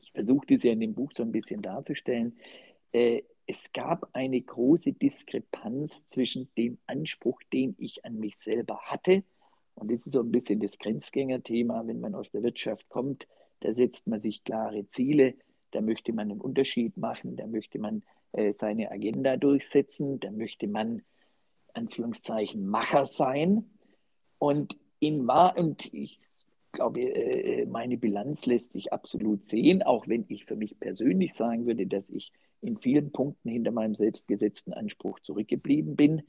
[0.00, 2.38] ich versuche das ja in dem Buch so ein bisschen darzustellen,
[2.92, 9.22] äh, es gab eine große Diskrepanz zwischen dem Anspruch, den ich an mich selber hatte,
[9.74, 13.26] und das ist so ein bisschen das Grenzgängerthema, wenn man aus der Wirtschaft kommt,
[13.60, 15.34] da setzt man sich klare Ziele,
[15.74, 20.66] da möchte man einen Unterschied machen, da möchte man äh, seine Agenda durchsetzen, da möchte
[20.66, 21.02] man,
[21.72, 23.70] Anführungszeichen, Macher sein.
[24.38, 26.20] Und in wahr, und ich
[26.72, 31.66] glaube, äh, meine Bilanz lässt sich absolut sehen, auch wenn ich für mich persönlich sagen
[31.66, 36.22] würde, dass ich in vielen Punkten hinter meinem selbstgesetzten Anspruch zurückgeblieben bin.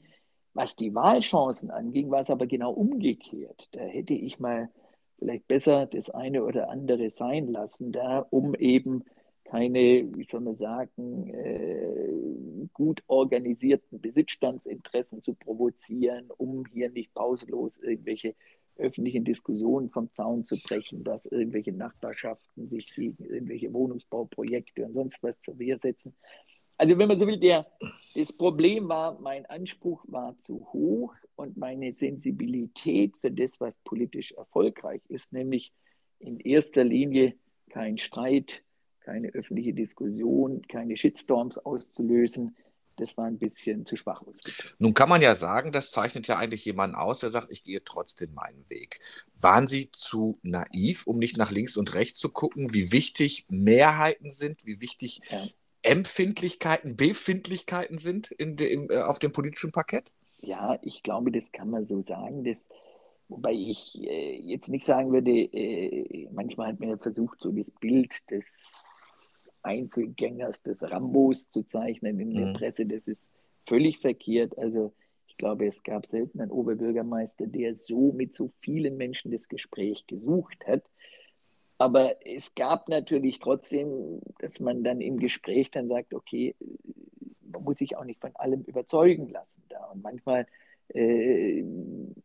[0.54, 3.68] Was die Wahlchancen anging, war es aber genau umgekehrt.
[3.72, 4.70] Da hätte ich mal
[5.18, 9.04] vielleicht besser das eine oder andere sein lassen, da um eben
[9.46, 17.78] keine, wie soll man sagen, äh, gut organisierten Besitzstandsinteressen zu provozieren, um hier nicht pausenlos
[17.78, 18.34] irgendwelche
[18.76, 25.22] öffentlichen Diskussionen vom Zaun zu brechen, dass irgendwelche Nachbarschaften sich gegen irgendwelche Wohnungsbauprojekte und sonst
[25.22, 26.14] was zur Wehr setzen.
[26.76, 27.66] Also wenn man so will, der,
[28.14, 34.32] das Problem war, mein Anspruch war zu hoch und meine Sensibilität für das, was politisch
[34.32, 35.72] erfolgreich ist, nämlich
[36.18, 37.34] in erster Linie
[37.70, 38.62] kein Streit,
[39.06, 42.56] keine öffentliche Diskussion, keine Shitstorms auszulösen.
[42.96, 44.74] Das war ein bisschen zu schwach ausgedrückt.
[44.78, 47.84] Nun kann man ja sagen, das zeichnet ja eigentlich jemanden aus, der sagt, ich gehe
[47.84, 48.98] trotzdem meinen Weg.
[49.38, 54.30] Waren Sie zu naiv, um nicht nach links und rechts zu gucken, wie wichtig Mehrheiten
[54.30, 55.38] sind, wie wichtig ja.
[55.82, 60.10] Empfindlichkeiten, Befindlichkeiten sind in de, in, äh, auf dem politischen Parkett?
[60.40, 62.44] Ja, ich glaube, das kann man so sagen.
[62.44, 62.58] Das,
[63.28, 68.14] Wobei ich äh, jetzt nicht sagen würde, äh, manchmal hat man versucht, so das Bild
[68.30, 68.44] des
[69.66, 72.52] Einzelgängers des Rambos zu zeichnen in der mhm.
[72.54, 72.86] Presse.
[72.86, 73.30] Das ist
[73.66, 74.56] völlig verkehrt.
[74.58, 74.92] Also
[75.26, 80.06] ich glaube, es gab selten einen Oberbürgermeister, der so mit so vielen Menschen das Gespräch
[80.06, 80.82] gesucht hat.
[81.78, 86.54] Aber es gab natürlich trotzdem, dass man dann im Gespräch dann sagt, okay,
[87.42, 89.84] man muss sich auch nicht von allem überzeugen lassen da.
[89.92, 90.46] Und manchmal
[90.88, 91.64] äh,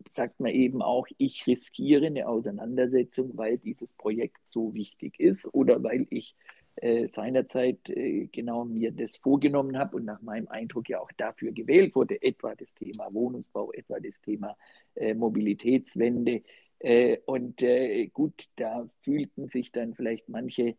[0.10, 5.84] sagt man eben auch, ich riskiere eine Auseinandersetzung, weil dieses Projekt so wichtig ist oder
[5.84, 6.36] weil ich
[6.77, 11.51] äh, seinerzeit äh, genau mir das vorgenommen habe und nach meinem Eindruck ja auch dafür
[11.51, 14.55] gewählt wurde, etwa das Thema Wohnungsbau, etwa das Thema
[14.95, 16.43] äh, Mobilitätswende.
[16.79, 20.75] Äh, und äh, gut, da fühlten sich dann vielleicht manche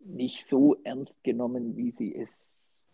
[0.00, 2.84] nicht so ernst genommen, wie sie es,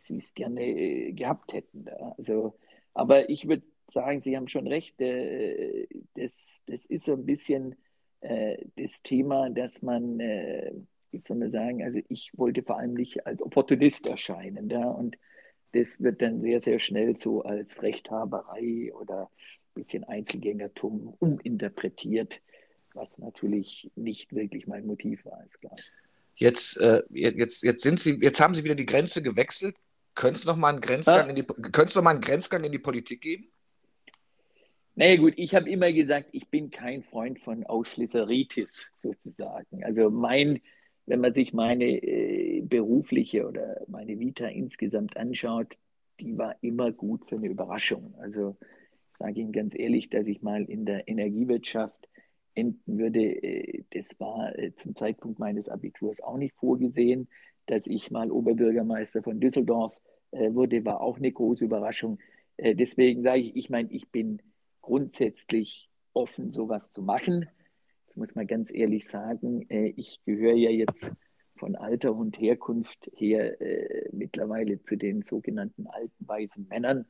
[0.00, 1.86] sie es gerne äh, gehabt hätten.
[2.16, 2.58] Also,
[2.94, 6.32] aber ich würde sagen, Sie haben schon recht, das,
[6.66, 7.76] das ist so ein bisschen
[8.20, 10.18] das Thema, dass man
[11.38, 14.68] man sagen, also ich wollte vor allem nicht als Opportunist erscheinen.
[14.70, 15.16] Ja, und
[15.72, 22.40] das wird dann sehr, sehr schnell so als Rechthaberei oder ein bisschen Einzelgängertum uminterpretiert,
[22.94, 25.76] was natürlich nicht wirklich mein Motiv war, ist klar.
[26.36, 29.76] Jetzt, äh, jetzt, jetzt, sind Sie, jetzt haben Sie wieder die Grenze gewechselt.
[30.14, 31.30] Können Sie noch mal einen Grenzgang, ja.
[31.30, 33.50] in, die, noch mal einen Grenzgang in die Politik geben?
[34.96, 39.82] Naja gut, ich habe immer gesagt, ich bin kein Freund von Ausschließeritis sozusagen.
[39.84, 40.60] Also mein
[41.06, 45.76] wenn man sich meine äh, berufliche oder meine Vita insgesamt anschaut,
[46.20, 48.14] die war immer gut für eine Überraschung.
[48.18, 48.56] Also
[49.12, 52.08] ich sage Ihnen ganz ehrlich, dass ich mal in der Energiewirtschaft
[52.54, 57.28] enden würde, äh, das war äh, zum Zeitpunkt meines Abiturs auch nicht vorgesehen.
[57.66, 59.98] Dass ich mal Oberbürgermeister von Düsseldorf
[60.32, 62.18] äh, wurde, war auch eine große Überraschung.
[62.56, 64.40] Äh, deswegen sage ich, ich meine, ich bin
[64.82, 67.48] grundsätzlich offen, sowas zu machen
[68.16, 71.12] muss man ganz ehrlich sagen, äh, ich gehöre ja jetzt
[71.56, 77.06] von Alter und Herkunft her äh, mittlerweile zu den sogenannten alten weißen Männern.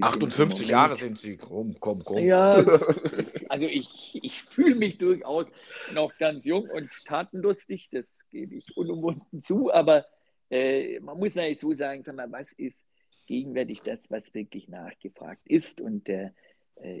[0.00, 2.18] 58 sind Jahre sind Sie, komm, komm, komm.
[2.24, 2.54] Ja,
[3.48, 5.46] also ich, ich fühle mich durchaus
[5.94, 10.06] noch ganz jung und tatenlustig, das gebe ich unumwunden zu, aber
[10.50, 12.86] äh, man muss natürlich so sagen, sag mal, was ist
[13.26, 16.30] gegenwärtig das, was wirklich nachgefragt ist und äh,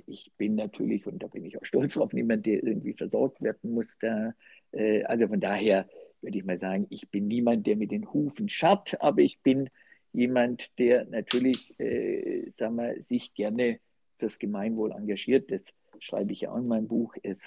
[0.06, 3.72] ich bin natürlich, und da bin ich auch stolz drauf, niemand, der irgendwie versorgt werden
[3.72, 3.96] muss.
[3.98, 4.34] Da,
[4.72, 5.88] äh, also von daher
[6.20, 9.68] würde ich mal sagen, ich bin niemand, der mit den Hufen scharrt, aber ich bin
[10.12, 13.80] jemand, der natürlich, äh, sagen wir, sich gerne
[14.18, 15.50] fürs Gemeinwohl engagiert.
[15.50, 15.62] Das
[15.98, 17.14] schreibe ich ja auch in meinem Buch.
[17.22, 17.38] Es,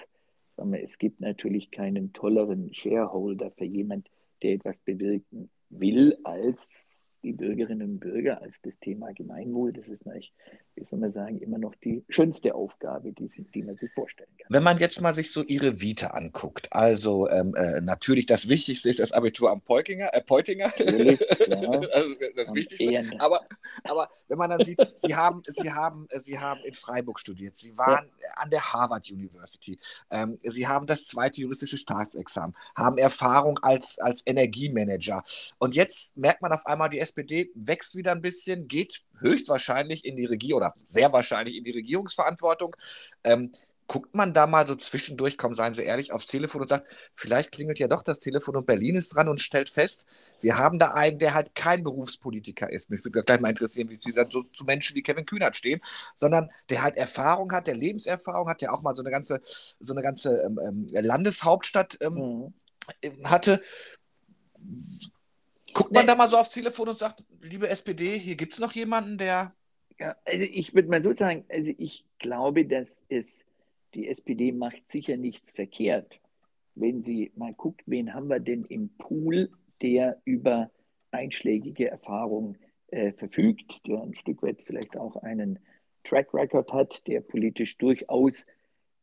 [0.56, 4.08] sagen wir, es gibt natürlich keinen tolleren Shareholder für jemand,
[4.42, 9.72] der etwas bewirken will, als die Bürgerinnen und Bürger als das Thema Gemeinwohl.
[9.72, 10.32] Das ist natürlich,
[10.74, 14.46] wie soll man sagen, immer noch die schönste Aufgabe, die, die man sich vorstellen kann.
[14.50, 18.88] Wenn man jetzt mal sich so Ihre Vita anguckt, also ähm, äh, natürlich das Wichtigste
[18.88, 20.70] ist das Abitur am Peutinger, äh, Peutinger.
[20.78, 21.56] Natürlich, ja.
[21.56, 23.20] also das und Wichtigste.
[23.20, 23.40] Aber,
[23.84, 27.76] aber wenn man dann sieht, Sie haben, Sie haben, Sie haben in Freiburg studiert, Sie
[27.76, 28.28] waren ja.
[28.36, 29.78] an der Harvard University,
[30.10, 35.24] ähm, Sie haben das zweite juristische Staatsexamen, haben Erfahrung als, als Energiemanager.
[35.58, 40.16] Und jetzt merkt man auf einmal, die SPD wächst wieder ein bisschen, geht höchstwahrscheinlich in
[40.16, 42.76] die Regierung oder sehr wahrscheinlich in die Regierungsverantwortung.
[43.24, 43.50] Ähm,
[43.88, 47.52] guckt man da mal so zwischendurch, komm, seien Sie ehrlich, aufs Telefon und sagt, vielleicht
[47.52, 50.06] klingelt ja doch das Telefon und Berlin ist dran und stellt fest,
[50.42, 52.90] wir haben da einen, der halt kein Berufspolitiker ist.
[52.90, 55.80] Mich würde gleich mal interessieren, wie Sie dann so zu Menschen wie Kevin Kühnert stehen,
[56.16, 59.40] sondern der halt Erfahrung hat, der Lebenserfahrung hat, der auch mal so eine ganze,
[59.80, 62.52] so eine ganze ähm, ähm Landeshauptstadt ähm,
[63.02, 63.24] mhm.
[63.24, 63.62] hatte.
[65.74, 66.06] Guckt man nee.
[66.06, 69.54] da mal so aufs Telefon und sagt, liebe SPD, hier gibt es noch jemanden, der.
[69.98, 73.44] Ja, also ich würde mal so sagen, also ich glaube, dass es
[73.94, 76.20] die SPD macht sicher nichts verkehrt.
[76.74, 79.50] Wenn sie mal guckt, wen haben wir denn im Pool,
[79.82, 80.70] der über
[81.10, 82.56] einschlägige Erfahrung
[82.88, 85.58] äh, verfügt, der ein Stück weit vielleicht auch einen
[86.04, 88.46] Track Record hat, der politisch durchaus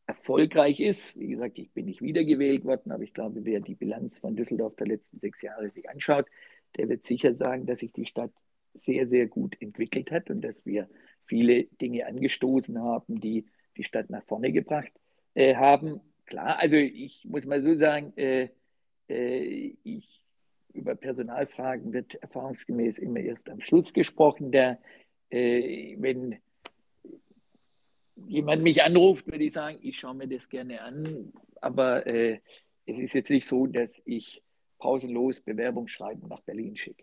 [0.06, 1.18] erfolgreich ist.
[1.18, 4.76] Wie gesagt, ich bin nicht wiedergewählt worden, aber ich glaube, wer die Bilanz von Düsseldorf
[4.76, 6.26] der letzten sechs Jahre sich anschaut,
[6.76, 8.32] der wird sicher sagen, dass sich die Stadt
[8.74, 10.88] sehr, sehr gut entwickelt hat und dass wir
[11.24, 14.92] viele Dinge angestoßen haben, die die Stadt nach vorne gebracht
[15.34, 16.00] äh, haben.
[16.24, 18.48] Klar, also ich muss mal so sagen, äh,
[19.08, 20.22] äh, ich,
[20.72, 24.52] über Personalfragen wird erfahrungsgemäß immer erst am Schluss gesprochen.
[24.52, 24.78] Der,
[25.30, 26.36] äh, wenn
[28.26, 32.40] jemand mich anruft, würde ich sagen, ich schaue mir das gerne an, aber äh,
[32.86, 34.42] es ist jetzt nicht so, dass ich
[34.86, 37.02] pausenlos Bewerbungsschreiben nach Berlin schicke.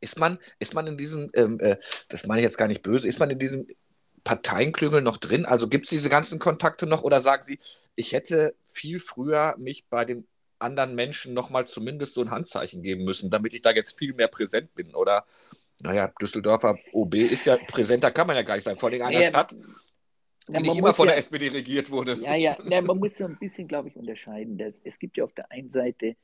[0.00, 1.78] Ist man, ist man in diesem, ähm, äh,
[2.10, 3.66] das meine ich jetzt gar nicht böse, ist man in diesem
[4.24, 5.46] Parteienklüngel noch drin?
[5.46, 7.58] Also gibt es diese ganzen Kontakte noch oder sagen Sie,
[7.94, 10.26] ich hätte viel früher mich bei den
[10.58, 14.28] anderen Menschen nochmal zumindest so ein Handzeichen geben müssen, damit ich da jetzt viel mehr
[14.28, 14.94] präsent bin?
[14.94, 15.24] Oder,
[15.80, 19.02] naja, Düsseldorfer OB ist ja präsenter, kann man ja gar nicht sein, vor allem in
[19.02, 19.56] einer naja, Stadt,
[20.48, 22.18] die ja, nicht immer von ja, der SPD regiert wurde.
[22.20, 24.58] Ja, ja, ja man muss so ein bisschen, glaube ich, unterscheiden.
[24.58, 26.16] Dass es gibt ja auf der einen Seite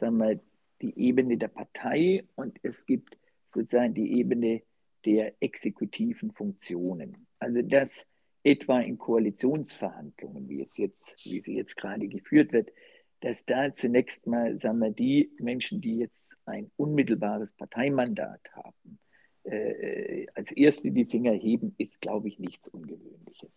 [0.00, 0.40] sagen wir,
[0.82, 3.18] die Ebene der Partei und es gibt
[3.54, 4.62] sozusagen die Ebene
[5.04, 7.26] der exekutiven Funktionen.
[7.38, 8.06] Also dass
[8.42, 12.70] etwa in Koalitionsverhandlungen, wie es jetzt, wie sie jetzt gerade geführt wird,
[13.20, 18.98] dass da zunächst mal, sagen wir, die Menschen, die jetzt ein unmittelbares Parteimandat haben,
[19.44, 23.50] äh, als Erste die Finger heben, ist, glaube ich, nichts Ungewöhnliches.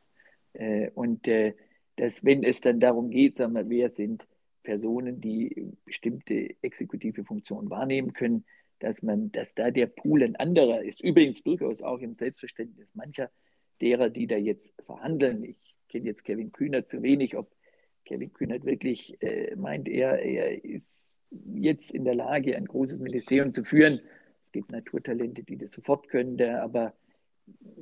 [0.53, 1.53] Äh, und äh,
[1.95, 4.27] dass, wenn es dann darum geht, sagen wir, wer sind
[4.63, 8.45] Personen, die bestimmte exekutive Funktionen wahrnehmen können,
[8.79, 11.01] dass man, dass da der Pool ein anderer ist.
[11.01, 13.29] Übrigens durchaus auch im Selbstverständnis mancher
[13.81, 15.43] derer, die da jetzt verhandeln.
[15.43, 17.51] Ich kenne jetzt Kevin Kühner zu wenig, ob
[18.05, 21.07] Kevin Kühnert wirklich äh, meint, er, er ist
[21.53, 24.01] jetzt in der Lage, ein großes Ministerium zu führen.
[24.45, 26.93] Es gibt Naturtalente, die das sofort können, der, aber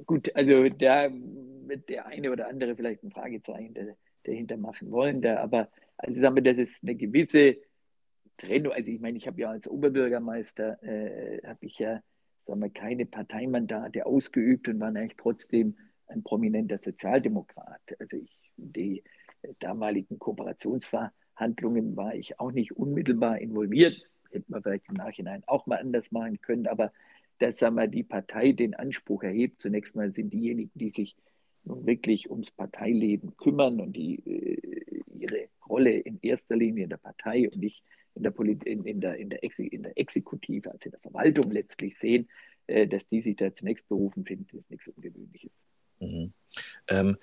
[0.05, 3.75] gut, also da wird der eine oder andere vielleicht ein Fragezeichen
[4.23, 5.21] dahinter machen wollen.
[5.21, 5.69] Der, aber
[6.01, 7.57] also sagen wir, das ist eine gewisse
[8.37, 8.73] Trennung.
[8.73, 12.01] Also ich meine, ich habe ja als Oberbürgermeister, äh, habe ich ja
[12.45, 17.81] sagen wir, keine Parteimandate ausgeübt und war eigentlich trotzdem ein prominenter Sozialdemokrat.
[17.99, 19.03] Also ich, die
[19.59, 23.95] damaligen Kooperationsverhandlungen war ich auch nicht unmittelbar involviert.
[24.31, 26.91] Hätte man vielleicht im Nachhinein auch mal anders machen können, aber
[27.39, 31.15] dass sagen wir, die Partei den Anspruch erhebt, zunächst mal sind diejenigen, die sich
[31.63, 36.97] nun wirklich ums Parteileben kümmern und die äh, ihre Rolle in erster Linie in der
[36.97, 37.83] Partei und nicht
[38.15, 40.99] in der, Polit in, in, der, in, der, Ex in der Exekutive, also in der
[40.99, 42.29] Verwaltung letztlich sehen,
[42.67, 45.51] äh, dass die sich da zunächst berufen finden, ist nichts Ungewöhnliches.
[45.99, 46.33] Mhm.
[46.87, 47.17] Ähm,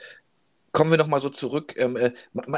[0.73, 1.75] kommen wir nochmal so zurück.
[1.77, 2.13] Ähm, äh,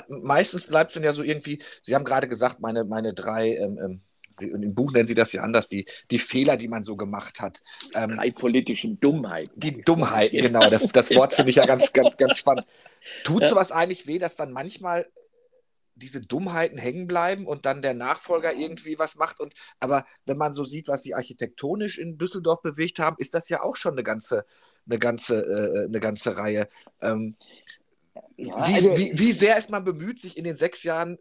[0.08, 3.78] meistens bleibt es dann ja so irgendwie, Sie haben gerade gesagt, meine, meine drei, ähm,
[3.82, 4.00] ähm
[4.40, 7.60] im Buch nennen Sie das ja anders, die, die Fehler, die man so gemacht hat.
[7.94, 9.52] Ähm, drei politischen Dummheiten.
[9.54, 10.70] Die Dummheiten, genau.
[10.70, 12.66] Das, das Wort finde ich ja ganz, ganz, ganz spannend.
[13.24, 15.06] Tut sowas eigentlich weh, dass dann manchmal
[16.00, 19.40] diese Dummheiten hängen bleiben und dann der Nachfolger irgendwie was macht.
[19.40, 23.48] Und aber wenn man so sieht, was sie architektonisch in Düsseldorf bewegt haben, ist das
[23.48, 24.44] ja auch schon eine ganze,
[24.86, 26.68] eine ganze, äh, eine ganze Reihe.
[27.00, 27.36] Ähm,
[28.36, 31.18] ja, wie, also, wie, wie sehr ist man bemüht, sich in den sechs Jahren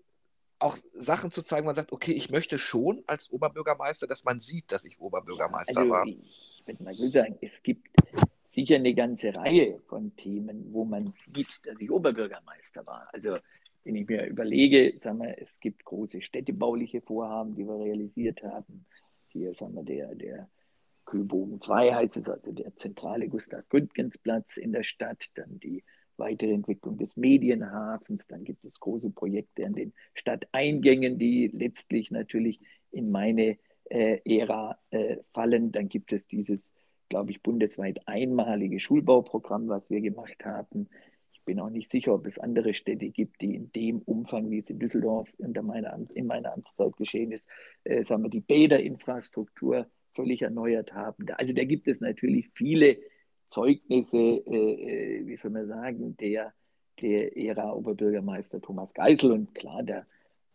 [0.59, 4.71] auch Sachen zu zeigen, man sagt, okay, ich möchte schon als Oberbürgermeister, dass man sieht,
[4.71, 6.05] dass ich Oberbürgermeister also, war.
[6.05, 7.87] Ich würde mal so sagen, es gibt
[8.51, 13.07] sicher eine ganze Reihe von Themen, wo man sieht, dass ich Oberbürgermeister war.
[13.13, 13.37] Also
[13.85, 18.85] wenn ich mir überlege, sagen wir, es gibt große städtebauliche Vorhaben, die wir realisiert haben.
[19.27, 20.49] Hier, sagen wir, der, der
[21.05, 25.83] Kühlbogen 2 heißt es, also der zentrale Gustav-Gründgens-Platz in der Stadt, dann die
[26.17, 32.59] weitere Entwicklung des Medienhafens, dann gibt es große Projekte an den Stadteingängen, die letztlich natürlich
[32.91, 35.71] in meine äh, Ära äh, fallen.
[35.71, 36.69] Dann gibt es dieses,
[37.07, 40.89] glaube ich, bundesweit einmalige Schulbauprogramm, was wir gemacht haben.
[41.49, 44.69] Bin auch nicht sicher, ob es andere Städte gibt, die in dem Umfang, wie es
[44.69, 47.43] in Düsseldorf unter meiner, in meiner Amtszeit geschehen ist,
[47.85, 51.25] äh, sagen wir, die Bäderinfrastruktur völlig erneuert haben.
[51.31, 52.99] Also da gibt es natürlich viele
[53.47, 56.53] Zeugnisse, äh, äh, wie soll man sagen, der,
[57.01, 59.31] der Ära Oberbürgermeister Thomas Geisel.
[59.31, 60.05] Und klar, da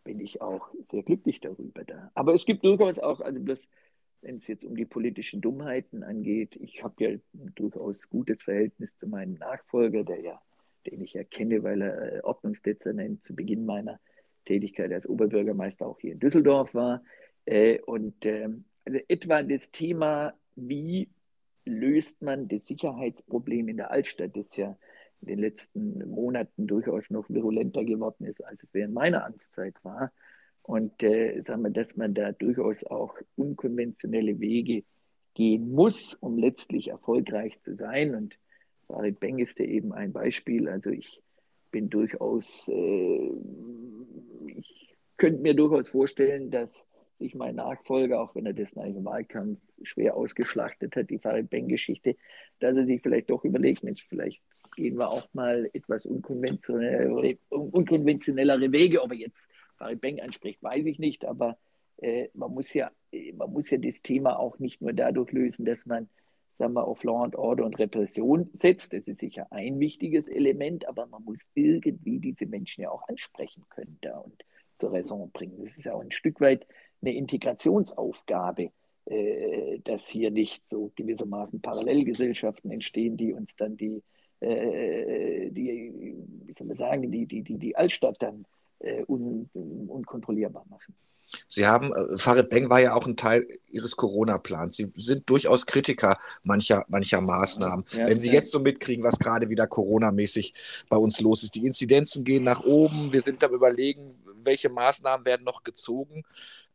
[0.05, 1.83] bin ich auch sehr glücklich darüber.
[1.83, 2.09] Da.
[2.13, 3.67] Aber es gibt durchaus auch, also das,
[4.21, 9.09] wenn es jetzt um die politischen Dummheiten angeht, ich habe ja durchaus gutes Verhältnis zu
[9.09, 10.41] meinem Nachfolger, der ja,
[10.87, 13.99] den ich ja kenne, weil er äh, Ordnungsdezernent zu Beginn meiner
[14.45, 17.03] Tätigkeit als Oberbürgermeister auch hier in Düsseldorf war.
[17.45, 21.09] Äh, und ähm, also etwa das Thema, wie
[21.65, 24.77] löst man das Sicherheitsproblem in der Altstadt, das ja
[25.21, 30.11] in den letzten Monaten durchaus noch virulenter geworden ist, als es während meiner Amtszeit war.
[30.61, 34.83] Und äh, sagen wir, dass man da durchaus auch unkonventionelle Wege
[35.33, 38.15] gehen muss, um letztlich erfolgreich zu sein.
[38.15, 38.37] Und
[38.87, 40.67] Farid Beng ist ja eben ein Beispiel.
[40.67, 41.21] Also ich
[41.71, 43.31] bin durchaus, äh,
[44.47, 46.85] ich könnte mir durchaus vorstellen, dass
[47.19, 51.49] sich mein Nachfolger, auch wenn er das nach dem Wahlkampf schwer ausgeschlachtet hat, die Farid
[51.49, 52.15] Beng-Geschichte,
[52.59, 54.41] dass er sich vielleicht doch überlegt, Mensch, vielleicht
[54.75, 59.01] gehen wir auch mal etwas unkonventionellere, unkonventionellere Wege.
[59.01, 61.57] Ob er jetzt Farid Beng anspricht, weiß ich nicht, aber
[61.97, 62.91] äh, man, muss ja,
[63.33, 66.09] man muss ja das Thema auch nicht nur dadurch lösen, dass man
[66.57, 68.93] sagen wir, auf Law and Order und Repression setzt.
[68.93, 73.63] Das ist sicher ein wichtiges Element, aber man muss irgendwie diese Menschen ja auch ansprechen
[73.69, 74.43] können da und
[74.79, 75.63] zur Raison bringen.
[75.63, 76.65] Das ist ja auch ein Stück weit
[77.01, 78.71] eine Integrationsaufgabe,
[79.05, 84.01] äh, dass hier nicht so gewissermaßen Parallelgesellschaften entstehen, die uns dann die,
[84.39, 86.15] äh, die
[86.45, 88.45] wie soll man sagen, die, die, die, die Altstadt dann
[88.79, 90.95] äh, un, unkontrollierbar machen.
[91.47, 94.77] Sie haben, äh, Farid Beng war ja auch ein Teil Ihres Corona-Plans.
[94.77, 97.85] Sie sind durchaus Kritiker mancher, mancher Maßnahmen.
[97.91, 98.35] Ja, Wenn Sie ja.
[98.35, 100.53] jetzt so mitkriegen, was gerade wieder Corona-mäßig
[100.89, 105.25] bei uns los ist, die Inzidenzen gehen nach oben, wir sind am Überlegen, welche Maßnahmen
[105.25, 106.23] werden noch gezogen.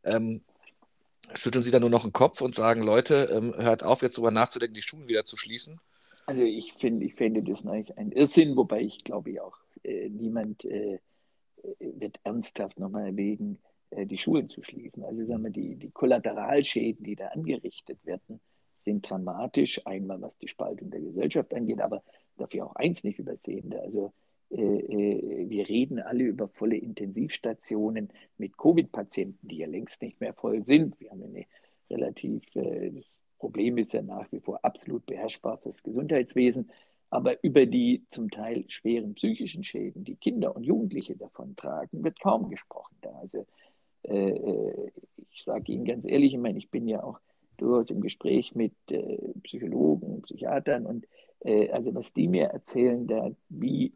[0.03, 0.41] Ähm,
[1.33, 4.31] schütteln Sie da nur noch den Kopf und sagen, Leute, ähm, hört auf, jetzt darüber
[4.31, 5.79] nachzudenken, die Schulen wieder zu schließen?
[6.25, 10.09] Also ich finde, ich finde das eigentlich ein Irrsinn, wobei ich glaube ich auch äh,
[10.09, 10.99] niemand äh,
[11.79, 13.59] wird ernsthaft nochmal erwägen,
[13.91, 15.03] äh, die Schulen zu schließen.
[15.03, 18.39] Also sagen wir, die, die Kollateralschäden, die da angerichtet werden,
[18.79, 19.85] sind dramatisch.
[19.85, 22.03] Einmal was die Spaltung der Gesellschaft angeht, aber
[22.37, 23.73] dafür auch eins nicht übersehen.
[23.73, 24.13] Also
[24.49, 30.33] äh, äh, wir reden alle über volle Intensivstationen mit Covid-Patienten, die ja längst nicht mehr
[30.33, 30.99] voll sind.
[30.99, 31.45] Wir haben eine
[31.89, 33.05] relativ, das
[33.37, 36.71] Problem ist ja nach wie vor absolut beherrschbar fürs Gesundheitswesen.
[37.11, 42.19] Aber über die zum Teil schweren psychischen Schäden, die Kinder und Jugendliche davon tragen, wird
[42.19, 42.95] kaum gesprochen.
[43.21, 43.45] Also
[44.03, 44.91] äh, äh,
[45.29, 47.19] ich sage Ihnen ganz ehrlich, ich meine, ich bin ja auch
[47.57, 51.05] durchaus im Gespräch mit äh, Psychologen, Psychiatern und
[51.41, 53.93] äh, also was die mir erzählen, da wie,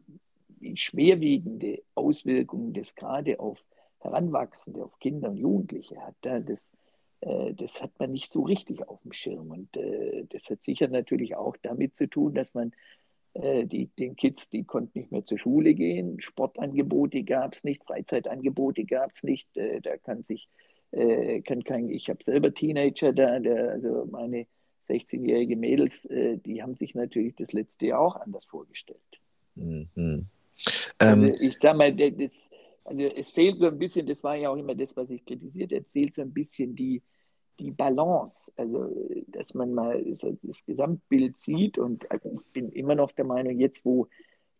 [0.60, 3.58] wie schwerwiegende Auswirkungen das gerade auf
[4.00, 6.62] Heranwachsende, auf Kinder und Jugendliche hat, da, das,
[7.20, 9.50] äh, das hat man nicht so richtig auf dem Schirm.
[9.50, 12.72] Und äh, das hat sicher natürlich auch damit zu tun, dass man
[13.38, 18.84] die, den Kids, die konnten nicht mehr zur Schule gehen, Sportangebote gab es nicht, Freizeitangebote
[18.84, 20.48] gab es nicht, äh, da kann sich,
[20.92, 24.46] äh, kann kein, ich habe selber Teenager da, der, also meine
[24.88, 29.00] 16-jährige Mädels, äh, die haben sich natürlich das letzte Jahr auch anders vorgestellt.
[29.54, 29.88] Mhm.
[29.96, 30.28] Ähm,
[30.98, 32.50] also ich sage mal, das,
[32.84, 35.72] also es fehlt so ein bisschen, das war ja auch immer das, was ich kritisiert,
[35.72, 37.02] es fehlt so ein bisschen die,
[37.58, 38.90] die Balance, also
[39.28, 43.84] dass man mal das, Gesamtbild sieht und also ich bin immer noch der Meinung, jetzt
[43.84, 44.08] wo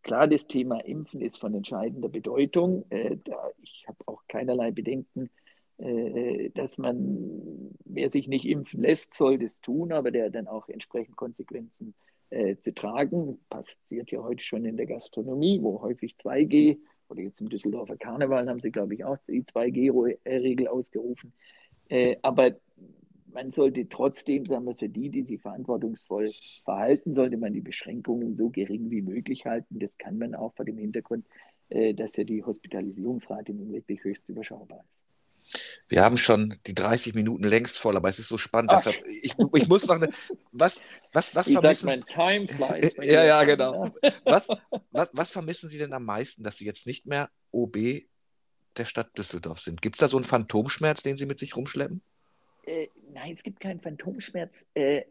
[0.03, 5.31] klar das Thema Impfen ist von entscheidender Bedeutung, äh, da ich habe auch keinerlei Bedenken,
[5.79, 10.69] äh, dass man, wer sich nicht impfen lässt, soll das tun, aber der dann auch
[10.69, 11.95] entsprechend Konsequenzen
[12.31, 16.79] äh, zu tragen, passiert ja heute schon in der Gastronomie, wo häufig 2G
[17.09, 21.33] oder jetzt im Düsseldorfer Karneval haben sie, glaube ich, auch die 2G-Regel ausgerufen.
[21.89, 22.57] Äh, aber
[23.37, 26.33] man sollte trotzdem, sagen wir, für die, die sich verantwortungsvoll
[26.65, 29.79] verhalten, sollte man die Beschränkungen so gering wie möglich halten.
[29.79, 31.27] Das kann man auch vor dem Hintergrund,
[31.69, 34.97] äh, dass ja die Hospitalisierungsrate nun wirklich höchst überschaubar ist.
[35.89, 38.73] Wir haben schon die 30 Minuten längst voll, aber es ist so spannend.
[38.73, 40.09] Deshalb, ich, ich, muss noch eine.
[40.51, 40.81] Was,
[41.13, 42.95] was, was ich vermissen mein Time flies.
[43.01, 43.95] ja, ja, genau.
[44.25, 44.49] Was,
[44.91, 47.77] was, was vermissen Sie denn am meisten, dass Sie jetzt nicht mehr OB
[48.77, 49.83] der Stadt Düsseldorf sind?
[49.83, 52.03] Gibt es da so einen Phantomschmerz, den Sie mit sich rumschleppen?
[52.67, 54.53] Äh, nein, es gibt keinen Phantomschmerz.
[54.75, 55.05] Äh,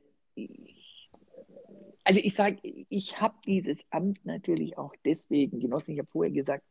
[2.04, 5.94] also ich sage, ich habe dieses Amt natürlich auch deswegen genossen.
[5.94, 6.66] Ich habe vorher gesagt,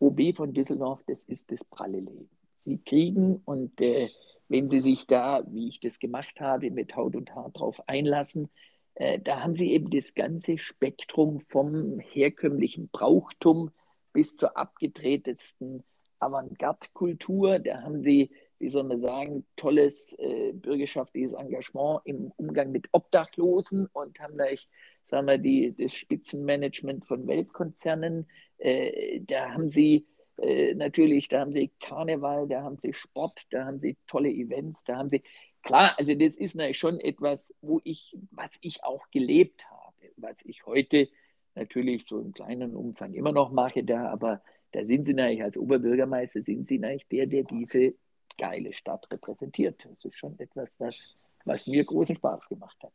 [0.00, 2.28] OB von Düsseldorf, das ist das pralle Leben.
[2.64, 4.08] Sie kriegen und äh,
[4.48, 8.50] wenn Sie sich da, wie ich das gemacht habe, mit Haut und Haar drauf einlassen,
[8.94, 13.70] äh, da haben Sie eben das ganze Spektrum vom herkömmlichen Brauchtum
[14.12, 15.84] bis zur abgedrehtesten
[16.18, 17.60] Avantgarde-Kultur.
[17.60, 23.86] Da haben Sie wie soll man sagen, tolles äh, bürgerschaftliches Engagement im Umgang mit Obdachlosen
[23.92, 24.68] und haben da, ich
[25.10, 28.26] sagen wir, die, das Spitzenmanagement von Weltkonzernen.
[28.58, 30.06] Äh, da haben sie
[30.38, 34.82] äh, natürlich, da haben sie Karneval, da haben sie Sport, da haben sie tolle Events,
[34.84, 35.22] da haben sie,
[35.62, 40.44] klar, also das ist natürlich schon etwas, wo ich, was ich auch gelebt habe, was
[40.44, 41.08] ich heute
[41.54, 45.56] natürlich so im kleinen Umfang immer noch mache, da, aber da sind sie natürlich als
[45.56, 47.94] Oberbürgermeister, sind sie natürlich der, der diese
[48.38, 49.86] geile Stadt repräsentiert.
[49.88, 52.92] Das ist schon etwas, was, was mir großen Spaß gemacht hat.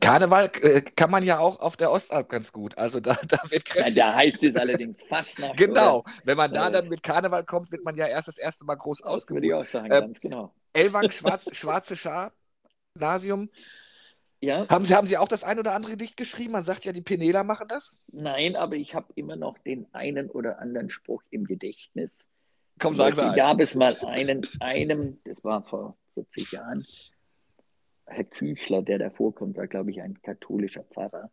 [0.00, 2.76] Karneval äh, kann man ja auch auf der Ostalb ganz gut.
[2.76, 3.96] Also da, da wird kräftig.
[3.96, 5.54] Ja, da heißt es allerdings fast nach.
[5.56, 6.00] Genau.
[6.00, 6.12] Oder?
[6.24, 6.72] Wenn man da äh.
[6.72, 9.42] dann mit Karneval kommt, wird man ja erst das erste Mal groß ausgebucht.
[9.42, 10.52] Würde ich auch sagen, ähm, ganz genau.
[10.72, 12.32] Elwang, Schwarz, Schwarze Schar,
[12.94, 13.48] Gymnasium.
[14.40, 14.66] Ja.
[14.68, 16.52] Haben Sie, haben Sie auch das ein oder andere Gedicht geschrieben?
[16.52, 18.00] Man sagt ja, die Penela machen das.
[18.10, 22.26] Nein, aber ich habe immer noch den einen oder anderen Spruch im Gedächtnis.
[22.80, 26.82] Komm, sag es gab es mal einen, einem, das war vor 40 Jahren,
[28.06, 31.30] Herr Küchler, der da vorkommt, war, glaube ich, ein katholischer Pfarrer,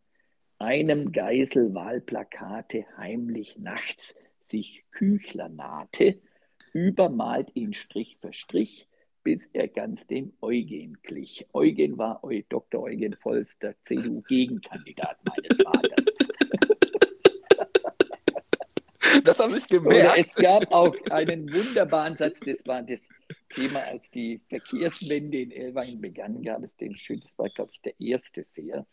[0.59, 6.19] einem Geisel Wahlplakate heimlich nachts sich Küchler nahte,
[6.73, 8.87] übermalt ihn Strich für Strich,
[9.23, 11.47] bis er ganz dem Eugen glich.
[11.53, 12.81] Eugen war Dr.
[12.81, 16.16] Eugen Volz, der CDU-Gegenkandidat meines Vaters.
[19.27, 20.17] Das habe ich gemerkt.
[20.17, 23.01] es gab auch einen wunderbaren Satz, das war das
[23.53, 27.81] Thema, als die Verkehrswende in Elwangen begann, gab es den schön, das war, glaube ich,
[27.81, 28.85] der erste Vers.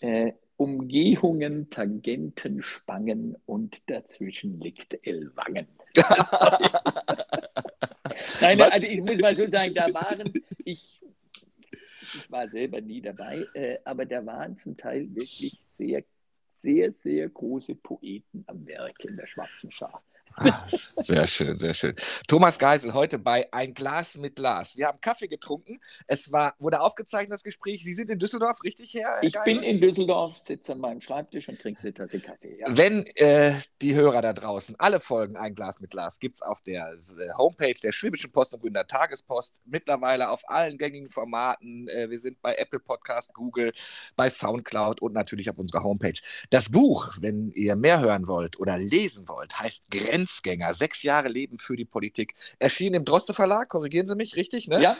[0.00, 5.66] Äh, Umgehungen, Tangenten, Spangen und dazwischen liegt Elwangen.
[8.40, 8.72] Nein, Was?
[8.72, 10.32] also ich muss mal so sagen, da waren,
[10.64, 11.00] ich,
[12.14, 16.04] ich war selber nie dabei, äh, aber da waren zum Teil wirklich sehr
[16.60, 20.02] sehr, sehr große Poeten am Werk in der Schwarzen Schar.
[20.40, 20.66] Ah,
[20.96, 21.94] sehr schön, sehr schön.
[22.28, 24.76] Thomas Geisel, heute bei Ein Glas mit Glas.
[24.76, 25.80] Wir haben Kaffee getrunken.
[26.06, 27.82] Es war, wurde aufgezeichnet, das Gespräch.
[27.84, 29.54] Sie sind in Düsseldorf, richtig, Herr, Ich Geisel?
[29.54, 32.58] bin in Düsseldorf, sitze an meinem Schreibtisch und trinke eine Tasse Kaffee.
[32.60, 32.66] Ja.
[32.70, 36.60] Wenn äh, die Hörer da draußen alle Folgen Ein Glas mit Glas gibt es auf
[36.62, 41.88] der äh, Homepage der Schwäbischen Post und Gründer Tagespost, mittlerweile auf allen gängigen Formaten.
[41.88, 43.72] Äh, wir sind bei Apple Podcast, Google,
[44.16, 46.18] bei Soundcloud und natürlich auf unserer Homepage.
[46.50, 49.90] Das Buch, wenn ihr mehr hören wollt oder lesen wollt, heißt
[50.28, 50.74] Grenzgänger.
[50.74, 52.34] Sechs Jahre Leben für die Politik.
[52.58, 54.68] Erschien im Droste Verlag, korrigieren Sie mich, richtig?
[54.68, 54.82] Ne?
[54.82, 54.96] Ja.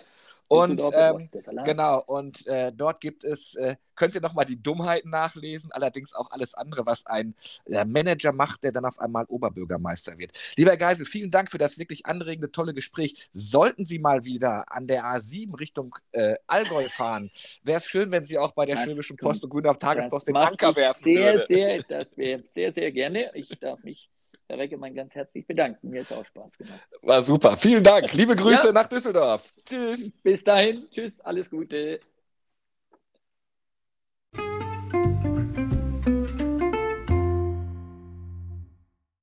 [0.51, 1.29] Und ähm,
[1.66, 6.31] genau, und äh, dort gibt es, äh, könnt ihr nochmal die Dummheiten nachlesen, allerdings auch
[6.31, 7.35] alles andere, was ein
[7.66, 10.33] äh, Manager macht, der dann auf einmal Oberbürgermeister wird.
[10.57, 13.29] Lieber Herr Geisel, vielen Dank für das wirklich anregende, tolle Gespräch.
[13.31, 17.31] Sollten Sie mal wieder an der A7 Richtung äh, Allgäu fahren,
[17.62, 20.29] wäre es schön, wenn Sie auch bei der das Schwäbischen Post und Grüne auf Tagespost
[20.29, 21.47] den Anker werfen sehr, würde.
[21.47, 23.31] Sehr, das wäre sehr, sehr gerne.
[23.35, 24.09] Ich darf mich
[24.49, 25.90] Herr Reckemann, ganz herzlich bedanken.
[25.90, 26.80] Mir hat es auch Spaß gemacht.
[27.03, 27.57] War super.
[27.59, 28.12] Vielen Dank.
[28.14, 28.72] Liebe Grüße ja.
[28.72, 29.55] nach Düsseldorf.
[29.64, 30.12] Tschüss.
[30.22, 30.86] Bis dahin.
[30.90, 31.20] Tschüss.
[31.20, 32.01] Alles Gute.